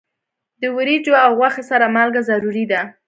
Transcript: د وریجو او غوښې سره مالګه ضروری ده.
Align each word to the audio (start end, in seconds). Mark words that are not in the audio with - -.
د 0.61 0.63
وریجو 0.75 1.13
او 1.25 1.31
غوښې 1.39 1.63
سره 1.69 1.85
مالګه 1.95 2.21
ضروری 2.29 2.65
ده. 2.71 2.81